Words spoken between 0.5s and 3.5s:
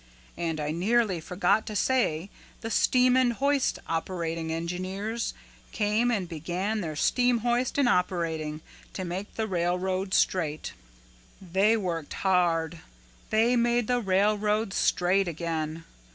I nearly forgot to say the steam and